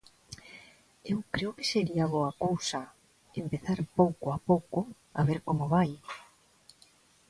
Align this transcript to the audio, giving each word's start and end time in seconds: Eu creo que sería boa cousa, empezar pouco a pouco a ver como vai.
Eu 1.11 1.19
creo 1.33 1.51
que 1.57 1.69
sería 1.73 2.05
boa 2.15 2.31
cousa, 2.43 2.81
empezar 3.41 3.79
pouco 3.99 4.25
a 4.35 4.37
pouco 4.49 4.79
a 5.19 5.21
ver 5.27 5.39
como 5.47 5.63
vai. 5.75 5.91